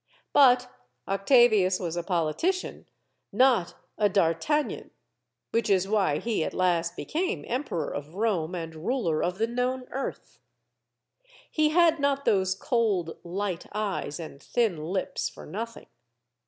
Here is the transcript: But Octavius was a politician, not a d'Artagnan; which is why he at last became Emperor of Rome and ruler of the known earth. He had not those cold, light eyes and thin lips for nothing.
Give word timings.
But 0.33 0.67
Octavius 1.07 1.79
was 1.79 1.95
a 1.95 2.01
politician, 2.01 2.89
not 3.31 3.75
a 3.99 4.09
d'Artagnan; 4.09 4.89
which 5.51 5.69
is 5.69 5.87
why 5.87 6.17
he 6.17 6.43
at 6.43 6.55
last 6.55 6.95
became 6.95 7.45
Emperor 7.47 7.93
of 7.93 8.15
Rome 8.15 8.55
and 8.55 8.73
ruler 8.73 9.21
of 9.23 9.37
the 9.37 9.45
known 9.45 9.85
earth. 9.91 10.39
He 11.51 11.69
had 11.69 11.99
not 11.99 12.25
those 12.25 12.55
cold, 12.55 13.19
light 13.23 13.67
eyes 13.73 14.19
and 14.19 14.41
thin 14.41 14.83
lips 14.85 15.29
for 15.29 15.45
nothing. 15.45 15.85